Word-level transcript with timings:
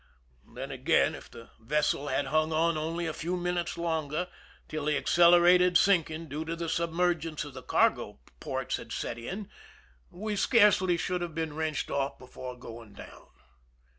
Then, 0.55 0.71
again, 0.71 1.13
if 1.13 1.29
the 1.29 1.51
vessel 1.59 2.07
had 2.07 2.25
hung 2.25 2.51
on 2.51 2.75
only 2.75 3.05
a 3.05 3.13
few 3.13 3.37
minutes 3.37 3.77
longer, 3.77 4.29
till 4.67 4.85
the 4.85 4.97
accelerated 4.97 5.77
sinking 5.77 6.27
due 6.27 6.43
to 6.43 6.55
the 6.55 6.69
submergence 6.69 7.43
of 7.45 7.53
the 7.53 7.61
cargo 7.61 8.19
ports 8.39 8.77
had 8.77 8.91
set 8.91 9.19
in, 9.19 9.47
we 10.09 10.17
163 10.17 10.17
THE 10.17 10.17
SINKING 10.17 10.17
OF 10.17 10.17
THE 10.17 10.25
"MEEEIMAC" 10.25 10.39
scarcely 10.41 10.97
should 10.97 11.21
have 11.21 11.35
been 11.35 11.55
wrenched 11.55 11.91
off 11.91 12.17
before 12.17 12.57
going 12.57 12.93
down. 12.93 13.27